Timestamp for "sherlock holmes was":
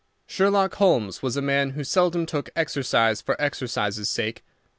0.25-1.37